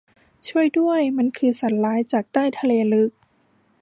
[0.47, 1.01] ช่วยด้วย!
[1.17, 3.11] มันคือสัตว์ร้ายจากใต้ทะเลลึก